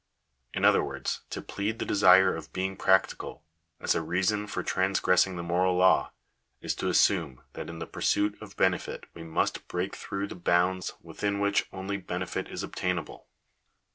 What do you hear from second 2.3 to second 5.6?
of being practical, as a reason for transgressing the